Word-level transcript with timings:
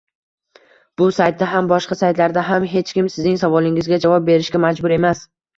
Bu 1.01 1.09
saytda 1.17 1.49
ham, 1.51 1.69
boshqa 1.73 1.97
saytlarda 2.01 2.45
ham 2.49 2.67
hech 2.73 2.95
kim 2.97 3.13
Sizning 3.17 3.39
savolingizga 3.45 4.03
javob 4.07 4.29
berishga 4.33 4.65
majbur 4.69 4.99
emas 5.01 5.27